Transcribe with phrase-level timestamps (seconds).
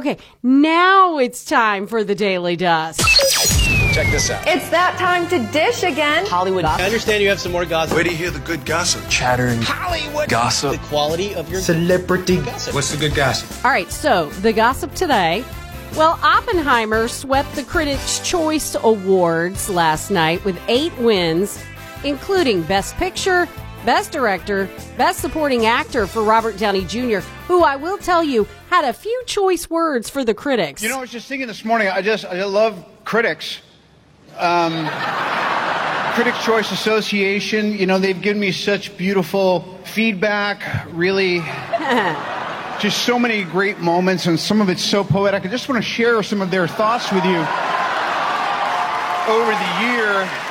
[0.00, 3.00] Okay, now it's time for the Daily Dust.
[3.92, 4.42] Check this out.
[4.48, 6.24] It's that time to dish again.
[6.24, 7.96] Hollywood I understand you have some more gossip.
[7.96, 9.02] Where do you hear the good gossip?
[9.10, 10.72] chattering Hollywood Gossip.
[10.72, 12.36] The quality of your celebrity.
[12.38, 12.74] gossip.
[12.74, 13.62] What's the good gossip?
[13.62, 15.44] All right, so the gossip today.
[15.94, 21.62] Well, Oppenheimer swept the Critics' Choice Awards last night with eight wins,
[22.04, 23.46] including Best Picture,
[23.84, 28.84] Best Director, Best Supporting Actor for Robert Downey Jr., who I will tell you had
[28.84, 30.80] a few choice words for the critics.
[30.80, 31.88] You know, I was just thinking this morning.
[31.88, 33.58] I just I love critics.
[34.38, 34.88] Um,
[36.14, 37.76] Critics Choice Association.
[37.76, 40.86] You know, they've given me such beautiful feedback.
[40.92, 41.38] Really,
[42.80, 45.44] just so many great moments, and some of it's so poetic.
[45.44, 47.40] I just want to share some of their thoughts with you
[49.28, 50.49] over the year.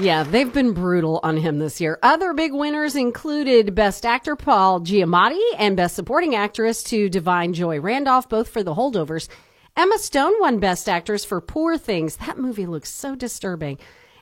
[0.00, 1.98] Yeah, they've been brutal on him this year.
[2.02, 7.80] Other big winners included Best Actor Paul Giamatti and Best Supporting Actress to Da'Vine Joy
[7.80, 9.28] Randolph, both for The Holdovers.
[9.76, 12.16] Emma Stone won Best Actress for Poor Things.
[12.16, 13.78] That movie looks so disturbing.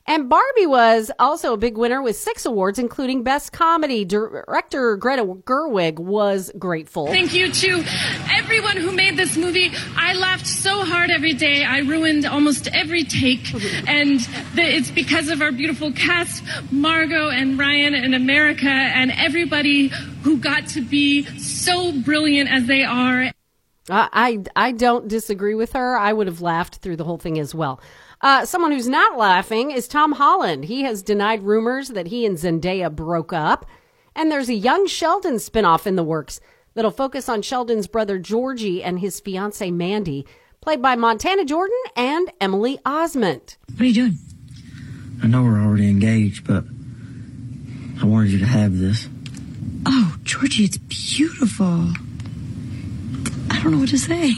[0.09, 4.06] And Barbie was also a big winner with six awards, including Best Comedy.
[4.06, 7.09] Director Greta Gerwig was grateful.
[7.09, 7.84] Thank you to
[8.33, 9.70] everyone who made this movie.
[9.97, 11.62] I laughed so hard every day.
[11.62, 13.41] I ruined almost every take.
[13.86, 14.20] And
[14.55, 19.89] the, it's because of our beautiful cast, Margot and Ryan and America and everybody
[20.23, 23.31] who got to be so brilliant as they are.
[23.91, 25.97] I, I I don't disagree with her.
[25.97, 27.81] I would have laughed through the whole thing as well.
[28.20, 30.64] Uh, someone who's not laughing is Tom Holland.
[30.64, 33.64] He has denied rumors that he and Zendaya broke up.
[34.17, 36.41] And there's a young Sheldon spinoff in the works
[36.75, 40.27] that'll focus on Sheldon's brother Georgie and his fiancee Mandy,
[40.61, 43.56] played by Montana Jordan and Emily Osment.
[43.73, 44.19] What are you doing?
[45.23, 46.64] I know we're already engaged, but
[48.00, 49.08] I wanted you to have this.
[49.86, 51.92] Oh, Georgie, it's beautiful.
[53.59, 54.34] I don't know what to say.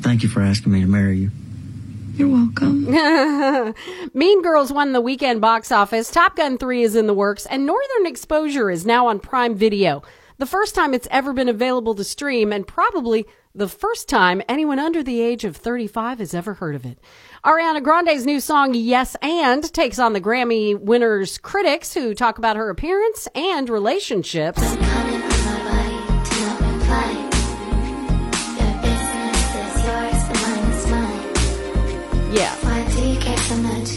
[0.00, 1.30] Thank you for asking me to marry you.
[2.16, 2.84] You're welcome.
[4.14, 6.10] Mean Girls won the weekend box office.
[6.10, 10.02] Top Gun 3 is in the works, and Northern Exposure is now on Prime Video.
[10.36, 14.78] The first time it's ever been available to stream, and probably the first time anyone
[14.78, 16.98] under the age of 35 has ever heard of it.
[17.42, 22.56] Ariana Grande's new song, Yes And, takes on the Grammy winner's critics who talk about
[22.56, 24.60] her appearance and relationships.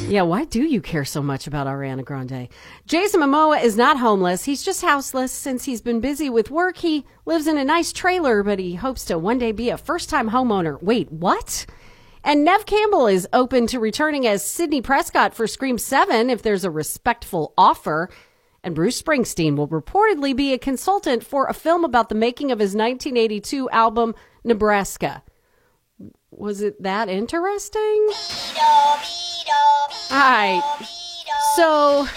[0.07, 2.47] Yeah, why do you care so much about Ariana Grande?
[2.85, 4.45] Jason Momoa is not homeless.
[4.45, 6.77] He's just houseless since he's been busy with work.
[6.77, 10.09] He lives in a nice trailer, but he hopes to one day be a first
[10.09, 10.81] time homeowner.
[10.81, 11.65] Wait, what?
[12.23, 16.63] And Neve Campbell is open to returning as Sidney Prescott for Scream 7 if there's
[16.63, 18.09] a respectful offer.
[18.63, 22.59] And Bruce Springsteen will reportedly be a consultant for a film about the making of
[22.59, 24.15] his 1982 album,
[24.45, 25.21] Nebraska.
[26.31, 28.07] Was it that interesting?
[30.11, 30.61] All right.
[31.55, 32.07] So,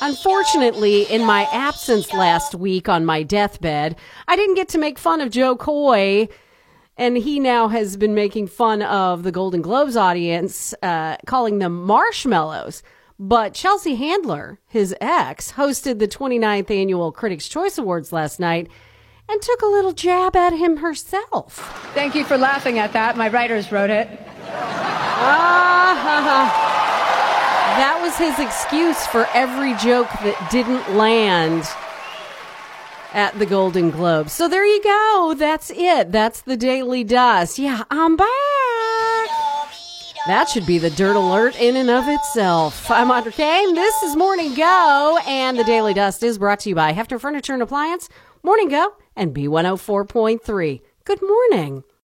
[0.00, 5.20] unfortunately, in my absence last week on my deathbed, I didn't get to make fun
[5.20, 6.28] of Jo Koy,
[6.96, 11.84] and he now has been making fun of the Golden Globes audience, uh, calling them
[11.84, 12.82] marshmallows.
[13.18, 18.68] But Chelsea Handler, his ex, hosted the 29th annual Critics' Choice Awards last night
[19.28, 21.90] and took a little jab at him herself.
[21.94, 23.16] Thank you for laughing at that.
[23.16, 24.08] My writers wrote it.
[25.22, 25.79] Ah,
[27.80, 31.64] that was his excuse for every joke that didn't land
[33.12, 34.32] at the Golden Globes.
[34.32, 35.34] So there you go.
[35.36, 36.12] That's it.
[36.12, 37.58] That's the Daily Dust.
[37.58, 38.28] Yeah, I'm back.
[40.26, 42.88] That should be the dirt alert in and of itself.
[42.90, 43.74] I'm Audrey Kane.
[43.74, 47.54] This is Morning Go, and the Daily Dust is brought to you by Hefter Furniture
[47.54, 48.08] and Appliance,
[48.42, 50.82] Morning Go, and B104.3.
[51.04, 51.82] Good morning.